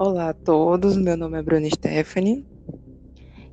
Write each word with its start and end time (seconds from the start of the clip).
Olá 0.00 0.28
a 0.28 0.32
todos, 0.32 0.96
meu 0.96 1.16
nome 1.16 1.40
é 1.40 1.42
Bruna 1.42 1.68
Stephanie. 1.68 2.46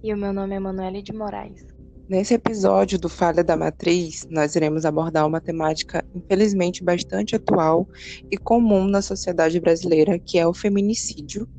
E 0.03 0.13
o 0.13 0.17
meu 0.17 0.31
nome 0.31 0.53
é 0.53 0.60
Manuele 0.60 1.01
de 1.01 1.12
Moraes. 1.12 1.65
Nesse 2.07 2.35
episódio 2.35 2.99
do 2.99 3.10
Falha 3.10 3.44
da 3.44 3.57
Matriz, 3.57 4.28
nós 4.29 4.55
iremos 4.55 4.85
abordar 4.85 5.26
uma 5.26 5.42
temática 5.42 6.05
infelizmente 6.13 6.83
bastante 6.83 7.35
atual 7.35 7.89
e 8.29 8.37
comum 8.37 8.85
na 8.85 9.01
sociedade 9.01 9.60
brasileira, 9.60 10.19
que 10.19 10.37
é 10.37 10.46
o 10.46 10.53
feminicídio, 10.53 11.49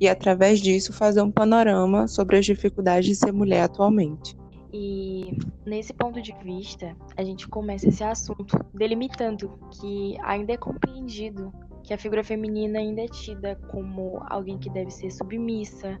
e 0.00 0.08
através 0.08 0.58
disso 0.58 0.90
fazer 0.90 1.20
um 1.20 1.30
panorama 1.30 2.08
sobre 2.08 2.38
as 2.38 2.46
dificuldades 2.46 3.10
de 3.10 3.16
ser 3.16 3.32
mulher 3.32 3.64
atualmente. 3.64 4.34
E 4.72 5.36
nesse 5.66 5.92
ponto 5.92 6.22
de 6.22 6.34
vista, 6.42 6.96
a 7.14 7.22
gente 7.22 7.46
começa 7.46 7.86
esse 7.86 8.02
assunto 8.02 8.56
delimitando 8.72 9.58
que 9.70 10.16
ainda 10.22 10.54
é 10.54 10.56
compreendido 10.56 11.52
que 11.82 11.94
a 11.94 11.98
figura 11.98 12.22
feminina 12.22 12.78
ainda 12.78 13.02
é 13.02 13.08
tida 13.08 13.56
como 13.68 14.22
alguém 14.28 14.58
que 14.58 14.70
deve 14.70 14.90
ser 14.90 15.10
submissa 15.10 15.98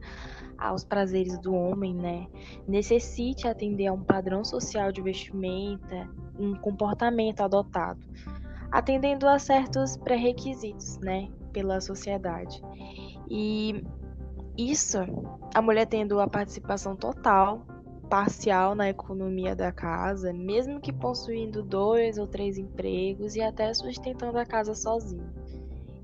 aos 0.58 0.84
prazeres 0.84 1.38
do 1.38 1.54
homem, 1.54 1.94
né? 1.94 2.26
Necessite 2.68 3.48
atender 3.48 3.86
a 3.86 3.92
um 3.92 4.02
padrão 4.02 4.44
social 4.44 4.92
de 4.92 5.00
vestimenta, 5.00 6.08
um 6.38 6.54
comportamento 6.54 7.40
adotado, 7.40 8.00
atendendo 8.70 9.26
a 9.26 9.38
certos 9.38 9.96
pré-requisitos, 9.96 10.98
né, 10.98 11.28
pela 11.52 11.80
sociedade. 11.80 12.62
E 13.28 13.82
isso, 14.56 14.98
a 15.54 15.62
mulher 15.62 15.86
tendo 15.86 16.20
a 16.20 16.28
participação 16.28 16.94
total 16.94 17.64
parcial 18.10 18.74
na 18.74 18.88
economia 18.88 19.54
da 19.54 19.70
casa, 19.70 20.32
mesmo 20.32 20.80
que 20.80 20.92
possuindo 20.92 21.62
dois 21.62 22.18
ou 22.18 22.26
três 22.26 22.58
empregos 22.58 23.36
e 23.36 23.40
até 23.40 23.72
sustentando 23.72 24.36
a 24.36 24.44
casa 24.44 24.74
sozinha. 24.74 25.39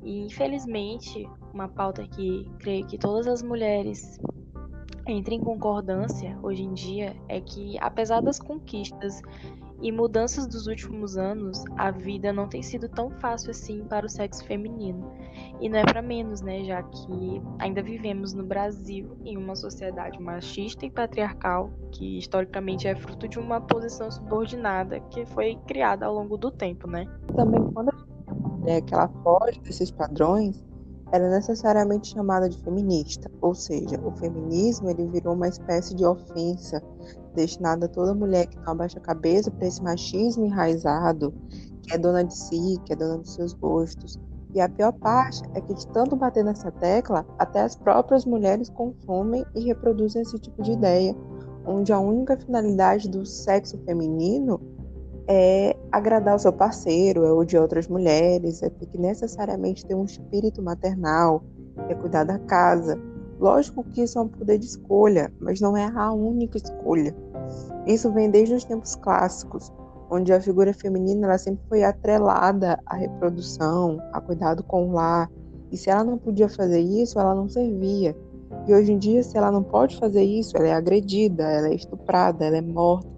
E 0.07 0.25
infelizmente, 0.25 1.29
uma 1.53 1.67
pauta 1.67 2.07
que 2.07 2.49
creio 2.61 2.87
que 2.87 2.97
todas 2.97 3.27
as 3.27 3.43
mulheres 3.43 4.21
entrem 5.05 5.41
em 5.41 5.43
concordância 5.43 6.39
hoje 6.45 6.63
em 6.63 6.73
dia 6.73 7.17
é 7.29 7.41
que, 7.41 7.77
apesar 7.81 8.21
das 8.21 8.39
conquistas 8.39 9.21
e 9.83 9.91
mudanças 9.91 10.47
dos 10.47 10.69
últimos 10.69 11.17
anos, 11.17 11.65
a 11.77 11.91
vida 11.91 12.33
não 12.33 12.49
tem 12.49 12.63
sido 12.63 12.89
tão 12.89 13.11
fácil 13.11 13.51
assim 13.51 13.85
para 13.85 14.07
o 14.07 14.09
sexo 14.09 14.45
feminino. 14.45 15.13
E 15.61 15.69
não 15.69 15.81
é 15.81 15.85
para 15.85 16.01
menos, 16.01 16.41
né, 16.41 16.63
já 16.63 16.85
que 16.85 17.43
ainda 17.59 17.83
vivemos 17.83 18.33
no 18.33 18.45
Brasil 18.45 19.19
em 19.25 19.37
uma 19.37 19.57
sociedade 19.57 20.21
machista 20.21 20.87
e 20.87 20.91
patriarcal, 20.91 21.69
que 21.91 22.17
historicamente 22.17 22.87
é 22.87 22.95
fruto 22.95 23.27
de 23.27 23.41
uma 23.41 23.61
posição 23.61 24.09
subordinada 24.09 25.01
que 25.11 25.27
foi 25.27 25.57
criada 25.67 26.07
ao 26.07 26.15
longo 26.15 26.37
do 26.37 26.51
tempo, 26.51 26.89
né? 26.89 27.07
Também 27.35 27.61
quando 27.73 27.91
a 27.91 28.06
mulher 28.67 28.83
que 28.83 28.95
ela 28.95 29.09
foge 29.23 29.61
desses 29.61 29.93
padrões, 29.93 30.65
ela 31.13 31.27
é 31.27 31.31
necessariamente 31.31 32.09
chamada 32.09 32.49
de 32.49 32.59
feminista, 32.59 33.31
ou 33.41 33.55
seja, 33.55 34.01
o 34.05 34.11
feminismo 34.11 34.91
ele 34.91 35.07
virou 35.07 35.35
uma 35.35 35.47
espécie 35.47 35.95
de 35.95 36.05
ofensa 36.05 36.83
destinada 37.33 37.87
a 37.87 37.89
toda 37.89 38.13
mulher 38.13 38.47
que 38.47 38.59
não 38.59 38.73
abaixa 38.73 38.99
a 38.99 39.03
cabeça 39.03 39.51
para 39.53 39.69
esse 39.69 39.81
machismo 39.81 40.45
enraizado, 40.45 41.33
que 41.83 41.95
é 41.95 41.99
dona 41.99 42.25
de 42.25 42.37
si, 42.37 42.77
que 42.85 42.93
é 42.93 42.97
dona 42.97 43.19
dos 43.19 43.35
seus 43.35 43.53
gostos. 43.53 44.19
E 44.53 44.61
a 44.61 44.69
pior 44.69 44.93
parte 44.95 45.43
é 45.55 45.61
que 45.61 45.75
de 45.75 45.87
tanto 45.89 46.17
bater 46.17 46.45
nessa 46.45 46.73
tecla, 46.73 47.25
até 47.39 47.61
as 47.61 47.77
próprias 47.77 48.25
mulheres 48.25 48.69
consomem 48.71 49.45
e 49.55 49.65
reproduzem 49.65 50.23
esse 50.23 50.39
tipo 50.39 50.61
de 50.63 50.73
ideia, 50.73 51.15
onde 51.65 51.93
a 51.93 52.01
única 52.01 52.37
finalidade 52.37 53.09
do 53.09 53.25
sexo 53.25 53.79
feminino 53.85 54.61
é 55.29 55.77
agradar 55.91 56.37
o 56.37 56.39
seu 56.39 56.53
parceiro, 56.53 57.25
é 57.25 57.33
o 57.33 57.45
de 57.45 57.57
outras 57.59 57.89
mulheres, 57.89 58.63
é 58.63 58.71
ter 58.71 58.87
que 58.87 58.99
necessariamente 58.99 59.85
ter 59.85 59.95
um 59.95 60.05
espírito 60.05 60.63
maternal, 60.63 61.43
é 61.89 61.95
cuidar 61.95 62.25
da 62.25 62.39
casa. 62.39 62.99
Lógico 63.41 63.85
que 63.85 64.03
isso 64.03 64.19
é 64.19 64.23
um 64.23 64.29
poder 64.29 64.59
de 64.59 64.67
escolha, 64.67 65.33
mas 65.41 65.61
não 65.61 65.77
é 65.77 65.91
a 65.95 66.13
única 66.13 66.57
escolha. 66.57 67.15
Isso 67.87 68.11
vem 68.13 68.31
desde 68.31 68.55
os 68.55 68.65
tempos 68.65 68.95
clássicos, 68.97 69.73
onde 70.11 70.33
a 70.33 70.41
figura 70.41 70.73
feminina 70.73 71.27
ela 71.27 71.39
sempre 71.39 71.63
foi 71.69 71.83
atrelada 71.83 72.81
à 72.87 72.97
reprodução, 72.97 74.01
a 74.13 74.21
cuidado 74.21 74.63
com 74.63 74.89
o 74.89 74.93
lar. 74.93 75.31
E 75.71 75.77
se 75.77 75.91
ela 75.91 76.05
não 76.05 76.17
podia 76.17 76.49
fazer 76.49 76.81
isso, 76.81 77.19
ela 77.19 77.35
não 77.35 77.49
servia. 77.49 78.17
E 78.67 78.73
hoje 78.73 78.93
em 78.93 78.99
dia, 78.99 79.23
se 79.23 79.37
ela 79.37 79.51
não 79.51 79.63
pode 79.63 79.99
fazer 79.99 80.23
isso, 80.23 80.57
ela 80.57 80.69
é 80.69 80.73
agredida, 80.73 81.43
ela 81.43 81.69
é 81.69 81.75
estuprada, 81.75 82.45
ela 82.45 82.57
é 82.57 82.63
morta 82.63 83.16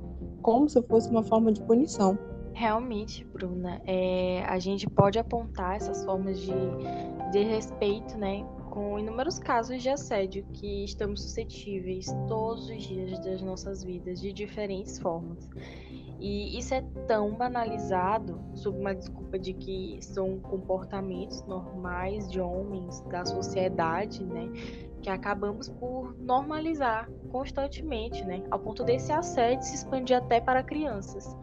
como 0.48 0.66
se 0.66 0.80
fosse 0.80 1.10
uma 1.10 1.22
forma 1.22 1.52
de 1.52 1.60
punição. 1.60 2.18
Realmente, 2.54 3.22
Bruna, 3.22 3.82
é, 3.84 4.42
a 4.46 4.58
gente 4.58 4.88
pode 4.88 5.18
apontar 5.18 5.76
essas 5.76 6.02
formas 6.06 6.40
de 6.40 6.54
desrespeito, 7.32 8.16
né, 8.16 8.46
com 8.70 8.98
inúmeros 8.98 9.38
casos 9.38 9.82
de 9.82 9.90
assédio 9.90 10.46
que 10.54 10.84
estamos 10.84 11.20
suscetíveis 11.20 12.06
todos 12.26 12.70
os 12.70 12.82
dias 12.82 13.22
das 13.22 13.42
nossas 13.42 13.84
vidas 13.84 14.22
de 14.22 14.32
diferentes 14.32 14.98
formas. 14.98 15.50
E 16.18 16.58
isso 16.58 16.72
é 16.72 16.80
tão 17.06 17.34
banalizado, 17.34 18.40
sob 18.54 18.78
uma 18.78 18.94
desculpa 18.94 19.38
de 19.38 19.52
que 19.52 19.98
são 20.00 20.40
comportamentos 20.40 21.44
normais 21.44 22.30
de 22.30 22.40
homens 22.40 23.02
da 23.02 23.26
sociedade, 23.26 24.24
né? 24.24 24.50
Que 25.08 25.12
acabamos 25.12 25.70
por 25.70 26.14
normalizar 26.18 27.08
constantemente, 27.32 28.22
né, 28.26 28.42
ao 28.50 28.58
ponto 28.58 28.84
desse 28.84 29.10
assédio 29.10 29.62
se 29.62 29.76
expandir 29.76 30.18
até 30.18 30.38
para 30.38 30.62
crianças. 30.62 31.34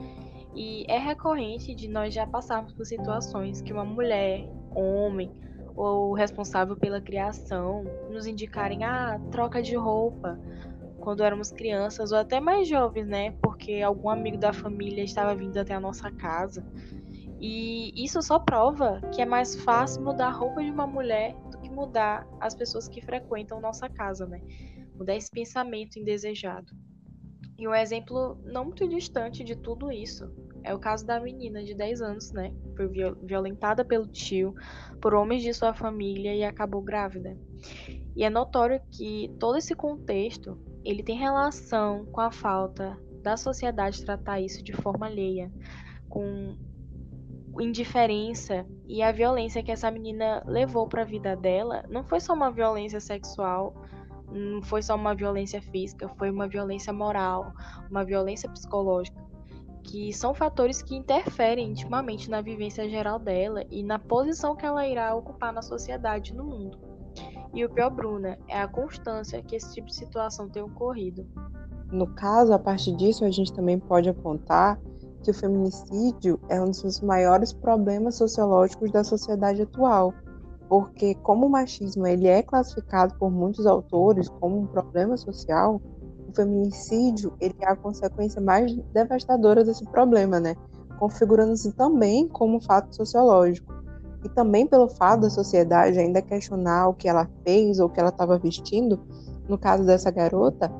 E 0.55 0.85
é 0.87 0.99
recorrente 0.99 1.73
de 1.73 1.87
nós 1.87 2.13
já 2.13 2.27
passarmos 2.27 2.73
por 2.73 2.85
situações 2.85 3.61
que 3.61 3.73
uma 3.73 3.83
mulher, 3.83 4.47
homem 4.75 5.31
ou 5.75 6.13
responsável 6.13 6.77
pela 6.77 7.01
criação 7.01 7.83
nos 8.09 8.27
indicarem 8.27 8.83
a 8.83 9.15
ah, 9.15 9.19
troca 9.31 9.63
de 9.63 9.75
roupa 9.75 10.39
quando 10.99 11.23
éramos 11.23 11.51
crianças 11.51 12.11
ou 12.11 12.19
até 12.19 12.39
mais 12.39 12.69
jovens, 12.69 13.07
né? 13.07 13.31
Porque 13.41 13.81
algum 13.81 14.09
amigo 14.09 14.37
da 14.37 14.53
família 14.53 15.03
estava 15.03 15.35
vindo 15.35 15.57
até 15.57 15.73
a 15.73 15.79
nossa 15.79 16.11
casa. 16.11 16.63
E 17.41 17.91
isso 17.95 18.21
só 18.21 18.39
prova 18.39 19.01
que 19.11 19.21
é 19.21 19.25
mais 19.25 19.55
fácil 19.55 20.03
mudar 20.03 20.27
a 20.27 20.31
roupa 20.31 20.63
de 20.63 20.69
uma 20.71 20.87
mulher 20.87 21.35
mudar 21.75 22.27
as 22.39 22.55
pessoas 22.55 22.87
que 22.87 23.01
frequentam 23.01 23.59
nossa 23.59 23.89
casa, 23.89 24.25
né? 24.25 24.41
Mudar 24.95 25.15
esse 25.15 25.29
pensamento 25.29 25.99
indesejado. 25.99 26.71
E 27.57 27.67
um 27.67 27.75
exemplo 27.75 28.37
não 28.43 28.65
muito 28.65 28.87
distante 28.87 29.43
de 29.43 29.55
tudo 29.55 29.91
isso 29.91 30.29
é 30.65 30.73
o 30.73 30.79
caso 30.79 31.05
da 31.05 31.19
menina 31.19 31.63
de 31.63 31.75
10 31.75 32.01
anos, 32.01 32.31
né? 32.31 32.51
Foi 32.75 32.87
violentada 33.21 33.85
pelo 33.85 34.07
tio, 34.07 34.53
por 34.99 35.13
homens 35.13 35.43
de 35.43 35.53
sua 35.53 35.75
família 35.75 36.35
e 36.35 36.43
acabou 36.43 36.81
grávida. 36.81 37.37
E 38.15 38.23
é 38.23 38.29
notório 38.29 38.81
que 38.91 39.31
todo 39.39 39.57
esse 39.57 39.75
contexto, 39.75 40.59
ele 40.83 41.03
tem 41.03 41.15
relação 41.15 42.05
com 42.05 42.19
a 42.19 42.31
falta 42.31 42.97
da 43.21 43.37
sociedade 43.37 44.03
tratar 44.03 44.41
isso 44.41 44.63
de 44.63 44.73
forma 44.73 45.05
alheia, 45.05 45.51
com 46.09 46.57
indiferença 47.61 48.65
e 48.87 49.01
a 49.01 49.11
violência 49.11 49.63
que 49.63 49.71
essa 49.71 49.89
menina 49.89 50.43
levou 50.45 50.87
para 50.87 51.01
a 51.01 51.05
vida 51.05 51.35
dela 51.35 51.83
não 51.89 52.03
foi 52.03 52.19
só 52.19 52.33
uma 52.33 52.51
violência 52.51 52.99
sexual, 52.99 53.73
não 54.31 54.61
foi 54.61 54.81
só 54.81 54.95
uma 54.95 55.15
violência 55.15 55.61
física, 55.61 56.09
foi 56.17 56.29
uma 56.29 56.47
violência 56.47 56.91
moral, 56.91 57.53
uma 57.89 58.03
violência 58.03 58.49
psicológica, 58.49 59.23
que 59.83 60.11
são 60.11 60.33
fatores 60.33 60.81
que 60.81 60.95
interferem 60.95 61.69
intimamente 61.69 62.29
na 62.29 62.41
vivência 62.41 62.89
geral 62.89 63.19
dela 63.19 63.63
e 63.69 63.83
na 63.83 63.99
posição 63.99 64.55
que 64.55 64.65
ela 64.65 64.87
irá 64.87 65.15
ocupar 65.15 65.53
na 65.53 65.61
sociedade 65.61 66.31
e 66.31 66.35
no 66.35 66.43
mundo. 66.43 66.79
E 67.53 67.63
o 67.63 67.69
pior, 67.69 67.89
Bruna, 67.89 68.37
é 68.49 68.59
a 68.59 68.67
constância 68.67 69.41
que 69.41 69.55
esse 69.55 69.73
tipo 69.73 69.87
de 69.87 69.95
situação 69.95 70.49
tem 70.49 70.61
ocorrido. 70.61 71.25
No 71.89 72.07
caso, 72.07 72.51
a 72.51 72.59
partir 72.59 72.93
disso, 72.95 73.23
a 73.23 73.31
gente 73.31 73.53
também 73.53 73.79
pode 73.79 74.09
apontar 74.09 74.77
que 75.25 75.31
o 75.31 75.33
feminicídio 75.33 76.39
é 76.49 76.61
um 76.61 76.69
dos 76.69 77.01
maiores 77.01 77.51
problemas 77.51 78.15
sociológicos 78.15 78.91
da 78.91 79.03
sociedade 79.03 79.63
atual, 79.63 80.13
porque 80.69 81.15
como 81.15 81.47
o 81.47 81.49
machismo 81.49 82.05
ele 82.05 82.27
é 82.27 82.43
classificado 82.43 83.15
por 83.15 83.31
muitos 83.31 83.65
autores 83.65 84.29
como 84.29 84.59
um 84.59 84.67
problema 84.67 85.17
social, 85.17 85.81
o 86.29 86.35
feminicídio 86.35 87.33
ele 87.41 87.55
é 87.59 87.69
a 87.69 87.75
consequência 87.75 88.39
mais 88.39 88.75
devastadora 88.93 89.63
desse 89.63 89.83
problema, 89.85 90.39
né? 90.39 90.55
Configurando-se 90.99 91.71
também 91.73 92.27
como 92.27 92.61
fato 92.61 92.95
sociológico. 92.95 93.73
E 94.23 94.29
também 94.29 94.65
pelo 94.65 94.87
fato 94.87 95.21
da 95.21 95.29
sociedade 95.29 95.99
ainda 95.99 96.21
questionar 96.21 96.87
o 96.87 96.93
que 96.93 97.07
ela 97.07 97.27
fez 97.43 97.79
ou 97.79 97.87
o 97.87 97.89
que 97.89 97.99
ela 97.99 98.09
estava 98.09 98.37
vestindo, 98.37 98.99
no 99.47 99.57
caso 99.57 99.83
dessa 99.83 100.09
garota, 100.09 100.71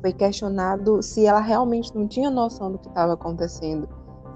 foi 0.00 0.12
questionado 0.12 1.02
se 1.02 1.26
ela 1.26 1.40
realmente 1.40 1.94
não 1.94 2.06
tinha 2.06 2.30
noção 2.30 2.72
do 2.72 2.78
que 2.78 2.88
estava 2.88 3.14
acontecendo, 3.14 3.88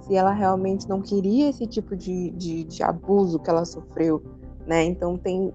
se 0.03 0.15
ela 0.15 0.33
realmente 0.33 0.89
não 0.89 1.01
queria 1.01 1.49
esse 1.49 1.67
tipo 1.67 1.97
de, 1.97 2.31
de, 2.33 2.65
de, 2.65 2.83
abuso 2.83 3.39
que 3.39 3.49
ela 3.49 3.65
sofreu, 3.65 4.23
né? 4.67 4.85
Então 4.85 5.17
tem, 5.17 5.53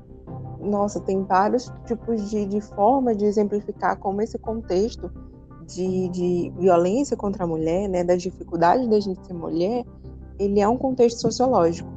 nossa, 0.60 1.00
tem 1.00 1.24
vários 1.24 1.72
tipos 1.86 2.30
de, 2.30 2.46
de 2.46 2.62
forma 2.62 3.16
de 3.16 3.26
exemplificar 3.26 3.98
como 3.98 4.22
esse 4.22 4.38
contexto 4.38 5.12
de, 5.68 6.10
de 6.10 6.54
violência 6.58 7.16
contra 7.16 7.44
a 7.44 7.48
mulher, 7.48 7.88
né, 7.88 8.04
das 8.04 8.22
dificuldades 8.22 8.88
da 8.88 9.00
gente 9.00 9.26
ser 9.26 9.34
mulher, 9.34 9.86
ele 10.40 10.60
é 10.60 10.68
um 10.68 10.78
contexto 10.78 11.20
sociológico. 11.20 11.90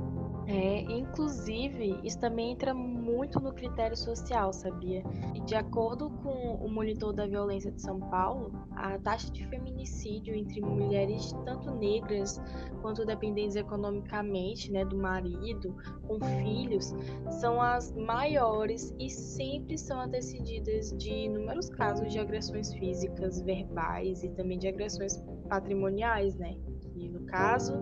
É, 0.46 0.82
inclusive, 0.82 1.98
isso 2.04 2.18
também 2.18 2.52
entra 2.52 2.74
muito 2.74 3.01
no 3.40 3.52
critério 3.52 3.96
social, 3.96 4.52
sabia? 4.52 5.02
De 5.46 5.54
acordo 5.54 6.10
com 6.22 6.54
o 6.54 6.68
monitor 6.68 7.12
da 7.12 7.26
violência 7.26 7.70
de 7.70 7.80
São 7.80 8.00
Paulo, 8.00 8.52
a 8.76 8.98
taxa 8.98 9.30
de 9.30 9.46
feminicídio 9.46 10.34
entre 10.34 10.60
mulheres 10.60 11.32
tanto 11.44 11.74
negras 11.74 12.40
quanto 12.80 13.04
dependentes 13.04 13.56
economicamente, 13.56 14.70
né, 14.72 14.84
do 14.84 14.96
marido, 14.96 15.74
com 16.06 16.20
filhos, 16.20 16.94
são 17.40 17.60
as 17.60 17.92
maiores 17.92 18.94
e 18.98 19.08
sempre 19.08 19.78
são 19.78 20.00
antecedidas 20.00 20.90
de 20.96 21.10
inúmeros 21.10 21.68
casos 21.70 22.12
de 22.12 22.18
agressões 22.18 22.72
físicas, 22.74 23.40
verbais 23.40 24.22
e 24.22 24.30
também 24.30 24.58
de 24.58 24.68
agressões 24.68 25.16
patrimoniais, 25.48 26.36
né? 26.36 26.56
Que 26.94 27.08
no 27.08 27.24
caso 27.26 27.74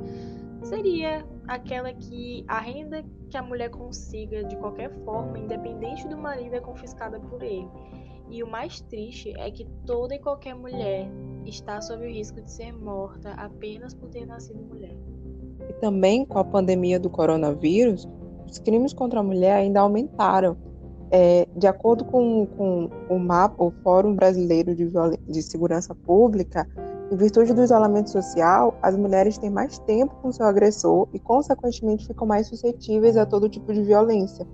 seria 0.63 1.25
aquela 1.51 1.93
que 1.93 2.45
a 2.47 2.61
renda 2.61 3.05
que 3.29 3.37
a 3.37 3.43
mulher 3.43 3.71
consiga 3.71 4.45
de 4.45 4.57
qualquer 4.57 4.89
forma, 5.05 5.37
independente 5.37 6.07
do 6.07 6.17
marido, 6.17 6.55
é 6.55 6.61
confiscada 6.61 7.19
por 7.19 7.43
ele. 7.43 7.69
E 8.31 8.41
o 8.45 8.47
mais 8.49 8.81
triste 8.83 9.35
é 9.37 9.51
que 9.51 9.67
toda 9.85 10.15
e 10.15 10.21
qualquer 10.21 10.55
mulher 10.55 11.11
está 11.45 11.81
sob 11.81 12.07
o 12.07 12.09
risco 12.09 12.41
de 12.41 12.53
ser 12.53 12.73
morta 12.73 13.31
apenas 13.31 13.93
por 13.93 14.09
ter 14.11 14.25
nascido 14.27 14.63
mulher. 14.63 14.97
E 15.69 15.73
também 15.81 16.25
com 16.25 16.39
a 16.39 16.45
pandemia 16.45 17.01
do 17.01 17.11
coronavírus, 17.11 18.09
os 18.49 18.61
crimes 18.61 18.93
contra 18.93 19.19
a 19.19 19.23
mulher 19.23 19.57
ainda 19.57 19.81
aumentaram. 19.81 20.57
É, 21.11 21.49
de 21.57 21.67
acordo 21.67 22.05
com, 22.05 22.47
com 22.47 22.89
o 23.09 23.19
MAP, 23.19 23.61
o 23.61 23.73
Fórum 23.83 24.15
Brasileiro 24.15 24.77
de, 24.77 24.89
de 25.29 25.43
Segurança 25.43 25.93
Pública, 25.93 26.69
em 27.11 27.17
virtude 27.17 27.53
do 27.53 27.63
isolamento 27.63 28.09
social, 28.09 28.79
as 28.81 28.97
mulheres 28.97 29.37
têm 29.37 29.51
mais 29.51 29.79
tempo 29.81 30.15
com 30.23 30.31
seu 30.31 30.47
agressor 30.47 31.09
e, 31.13 31.19
consequentemente, 31.19 32.07
ficam 32.07 32.27
mais 32.27 32.47
suscetíveis 32.47 33.17
a 33.17 33.27
todo 33.27 33.49
tipo 33.49 33.73
de 33.73 33.83
violência. 33.83 34.47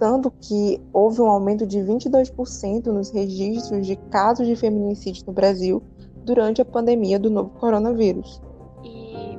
Tanto 0.00 0.32
que 0.32 0.82
houve 0.92 1.20
um 1.22 1.26
aumento 1.26 1.64
de 1.64 1.78
22% 1.78 2.86
nos 2.86 3.10
registros 3.10 3.86
de 3.86 3.94
casos 3.94 4.48
de 4.48 4.56
feminicídio 4.56 5.24
no 5.28 5.32
Brasil 5.32 5.80
durante 6.24 6.60
a 6.60 6.64
pandemia 6.64 7.20
do 7.20 7.30
novo 7.30 7.50
coronavírus. 7.50 8.42
E 8.82 9.38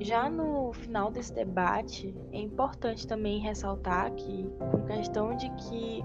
já 0.00 0.30
no 0.30 0.72
final 0.72 1.10
desse 1.10 1.34
debate, 1.34 2.14
é 2.32 2.40
importante 2.40 3.06
também 3.06 3.38
ressaltar 3.38 4.10
que, 4.14 4.50
com 4.58 4.86
questão 4.86 5.36
de 5.36 5.50
que, 5.50 6.02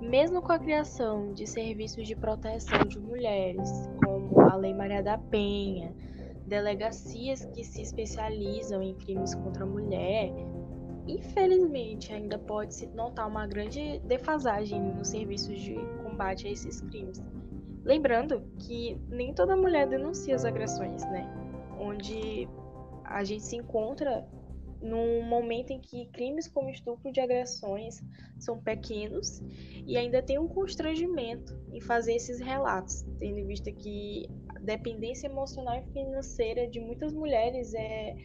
mesmo 0.00 0.42
com 0.42 0.50
a 0.50 0.58
criação 0.58 1.32
de 1.32 1.46
serviços 1.46 2.08
de 2.08 2.16
proteção 2.16 2.80
de 2.80 2.98
mulheres, 2.98 3.88
como 4.04 4.19
a 4.50 4.56
Lei 4.56 4.74
Maria 4.74 5.02
da 5.02 5.16
Penha, 5.16 5.94
delegacias 6.46 7.44
que 7.46 7.62
se 7.62 7.82
especializam 7.82 8.82
em 8.82 8.94
crimes 8.94 9.34
contra 9.34 9.62
a 9.62 9.66
mulher, 9.66 10.32
infelizmente 11.06 12.12
ainda 12.12 12.38
pode 12.38 12.74
se 12.74 12.86
notar 12.88 13.28
uma 13.28 13.46
grande 13.46 14.00
defasagem 14.00 14.80
nos 14.80 15.08
serviços 15.08 15.60
de 15.60 15.74
combate 16.02 16.48
a 16.48 16.50
esses 16.50 16.80
crimes. 16.80 17.22
Lembrando 17.84 18.42
que 18.58 19.00
nem 19.08 19.32
toda 19.32 19.56
mulher 19.56 19.88
denuncia 19.88 20.34
as 20.34 20.44
agressões, 20.44 21.02
né? 21.04 21.26
Onde 21.78 22.48
a 23.04 23.24
gente 23.24 23.44
se 23.44 23.56
encontra 23.56 24.26
num 24.80 25.22
momento 25.22 25.70
em 25.70 25.80
que 25.80 26.06
crimes 26.06 26.48
como 26.48 26.70
estupro 26.70 27.12
de 27.12 27.20
agressões 27.20 28.02
são 28.38 28.58
pequenos 28.58 29.42
e 29.86 29.96
ainda 29.96 30.22
tem 30.22 30.38
um 30.38 30.48
constrangimento 30.48 31.54
em 31.72 31.80
fazer 31.80 32.14
esses 32.14 32.40
relatos, 32.40 33.02
tendo 33.18 33.38
em 33.38 33.46
vista 33.46 33.70
que 33.70 34.28
a 34.48 34.58
dependência 34.58 35.26
emocional 35.26 35.76
e 35.78 35.92
financeira 35.92 36.66
de 36.68 36.80
muitas 36.80 37.12
mulheres 37.12 37.74
é, 37.74 38.16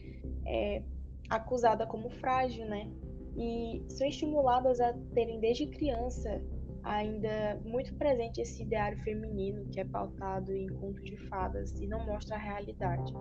é 0.46 0.82
acusada 1.28 1.86
como 1.86 2.08
frágil, 2.08 2.64
né? 2.66 2.90
E 3.36 3.84
são 3.90 4.06
estimuladas 4.06 4.80
a 4.80 4.94
terem 5.14 5.38
desde 5.40 5.66
criança 5.66 6.42
ainda 6.86 7.60
muito 7.64 7.92
presente 7.94 8.40
esse 8.40 8.62
ideário 8.62 8.96
feminino 9.02 9.66
que 9.66 9.80
é 9.80 9.84
pautado 9.84 10.52
em 10.52 10.68
contos 10.68 11.02
de 11.04 11.16
fadas 11.28 11.72
e 11.80 11.86
não 11.86 12.06
mostra 12.06 12.36
a 12.36 12.38
realidade. 12.38 13.12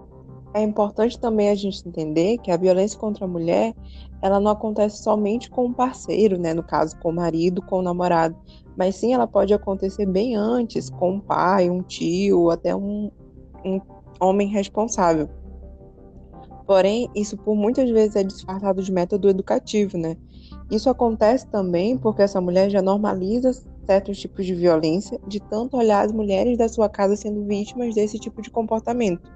É 0.54 0.62
importante 0.62 1.20
também 1.20 1.50
a 1.50 1.56
gente 1.56 1.86
entender 1.88 2.38
que 2.38 2.52
a 2.52 2.58
violência 2.58 2.98
contra 2.98 3.26
a 3.26 3.28
mulher, 3.28 3.74
ela 4.22 4.40
não 4.40 4.52
acontece 4.52 5.02
somente 5.02 5.50
com 5.50 5.66
o 5.66 5.74
parceiro, 5.74 6.38
né, 6.38 6.54
no 6.54 6.64
caso 6.64 6.98
com 7.00 7.10
o 7.10 7.16
marido, 7.16 7.62
com 7.62 7.80
o 7.80 7.82
namorado, 7.82 8.38
mas 8.78 8.96
sim 8.96 9.14
ela 9.14 9.26
pode 9.26 9.54
acontecer 9.54 10.06
bem 10.06 10.36
antes, 10.36 10.90
com 10.90 11.14
um 11.14 11.20
pai, 11.20 11.70
um 11.70 11.82
tio, 11.82 12.52
até 12.52 12.76
um, 12.76 13.10
um 13.66 13.82
homem 14.20 14.48
responsável. 14.48 15.28
Porém, 16.66 17.10
isso 17.16 17.38
por 17.38 17.56
muitas 17.56 17.90
vezes 17.90 18.16
é 18.16 18.24
disfarçado 18.24 18.82
de 18.82 18.92
método 18.92 19.30
educativo, 19.30 19.98
né? 19.98 20.18
Isso 20.72 20.90
acontece 20.90 21.48
também 21.48 21.98
porque 21.98 22.24
essa 22.24 22.42
mulher 22.42 22.70
já 22.70 22.82
normaliza 22.82 23.54
certos 23.86 24.20
tipos 24.20 24.46
de 24.46 24.56
violência, 24.56 25.20
de 25.28 25.40
tanto 25.40 25.78
olhar 25.78 26.04
as 26.04 26.12
mulheres 26.12 26.58
da 26.58 26.68
sua 26.68 26.90
casa 26.90 27.16
sendo 27.16 27.46
vítimas 27.46 27.94
desse 27.94 28.18
tipo 28.18 28.42
de 28.42 28.50
comportamento. 28.50 29.32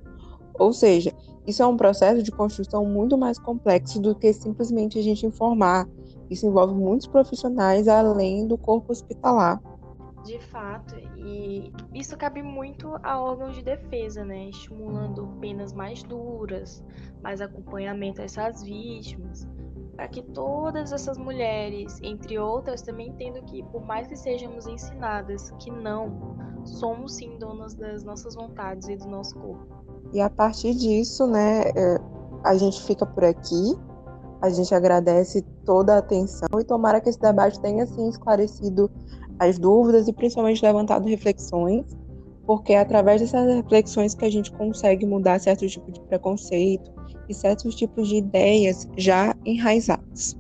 Ou 0.58 0.74
seja, 0.74 1.14
isso 1.46 1.62
é 1.62 1.68
um 1.68 1.78
processo 1.78 2.24
de 2.24 2.32
construção 2.32 2.84
muito 2.84 3.18
mais 3.18 3.38
complexo 3.38 4.00
do 4.02 4.16
que 4.16 4.34
simplesmente 4.34 4.98
a 4.98 5.02
gente 5.02 5.26
informar. 5.26 5.88
Isso 6.30 6.46
envolve 6.46 6.74
muitos 6.74 7.08
profissionais 7.08 7.88
além 7.88 8.48
do 8.48 8.58
corpo 8.58 8.92
hospitalar. 8.92 9.62
De 10.24 10.40
fato, 10.48 10.96
e 11.18 11.72
isso 11.94 12.18
cabe 12.18 12.44
muito 12.44 12.96
a 13.04 13.20
órgãos 13.20 13.56
de 13.56 13.64
defesa, 13.64 14.24
né? 14.26 14.50
Estimulando 14.50 15.28
penas 15.40 15.74
mais 15.74 16.04
duras, 16.04 16.84
mais 17.24 17.42
acompanhamento 17.42 18.22
a 18.22 18.26
essas 18.26 18.62
vítimas, 18.62 19.48
para 19.96 20.08
que 20.08 20.22
todas 20.22 20.92
essas 20.92 21.18
mulheres, 21.18 22.00
entre 22.04 22.38
outras, 22.38 22.82
também 22.82 23.10
entendam 23.10 23.44
que, 23.44 23.64
por 23.64 23.86
mais 23.86 24.08
que 24.08 24.16
sejamos 24.16 24.68
ensinadas 24.68 25.52
que 25.60 25.72
não, 25.72 26.36
somos 26.66 27.16
sim 27.16 27.38
donas 27.40 27.74
das 27.74 28.04
nossas 28.04 28.36
vontades 28.36 28.88
e 28.88 28.98
do 28.98 29.08
nosso 29.08 29.38
corpo. 29.40 29.68
E 30.14 30.22
a 30.22 30.30
partir 30.30 30.74
disso, 30.74 31.28
né, 31.28 31.70
é, 31.76 31.98
a 32.44 32.56
gente 32.58 32.82
fica 32.84 33.06
por 33.06 33.24
aqui. 33.24 33.78
A 34.42 34.50
gente 34.50 34.74
agradece 34.74 35.42
toda 35.66 35.96
a 35.96 35.98
atenção 36.00 36.48
e 36.60 36.64
tomara 36.64 37.02
que 37.02 37.10
esse 37.10 37.20
debate 37.20 37.60
tenha 37.60 37.84
assim 37.84 38.08
esclarecido 38.10 38.90
as 39.38 39.58
dúvidas 39.58 40.08
e 40.08 40.14
principalmente 40.14 40.64
levantado 40.64 41.08
reflexões, 41.08 41.86
porque 42.46 42.74
é 42.74 42.80
através 42.80 43.22
dessas 43.22 43.46
reflexões 43.56 44.16
que 44.16 44.26
a 44.26 44.30
gente 44.30 44.52
consegue 44.52 45.06
mudar 45.06 45.40
certos 45.40 45.72
tipos 45.72 45.94
de 45.94 46.02
preconceito, 46.02 46.92
e 47.30 47.34
certos 47.34 47.76
tipos 47.76 48.08
de 48.08 48.16
ideias 48.16 48.90
já 48.98 49.36
enraizadas. 49.46 50.36